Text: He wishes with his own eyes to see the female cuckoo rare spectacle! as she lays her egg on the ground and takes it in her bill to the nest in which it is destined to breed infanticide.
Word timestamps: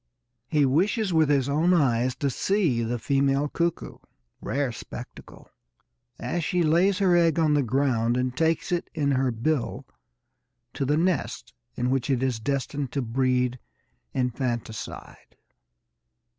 He 0.47 0.65
wishes 0.65 1.13
with 1.13 1.29
his 1.29 1.47
own 1.47 1.75
eyes 1.75 2.15
to 2.15 2.31
see 2.31 2.81
the 2.81 2.97
female 2.97 3.47
cuckoo 3.47 3.97
rare 4.41 4.71
spectacle! 4.71 5.47
as 6.17 6.43
she 6.43 6.63
lays 6.63 6.97
her 6.97 7.15
egg 7.15 7.37
on 7.37 7.53
the 7.53 7.61
ground 7.61 8.17
and 8.17 8.35
takes 8.35 8.71
it 8.71 8.89
in 8.95 9.11
her 9.11 9.29
bill 9.29 9.85
to 10.73 10.85
the 10.85 10.97
nest 10.97 11.53
in 11.75 11.91
which 11.91 12.09
it 12.09 12.23
is 12.23 12.39
destined 12.39 12.91
to 12.93 13.03
breed 13.03 13.59
infanticide. 14.11 15.35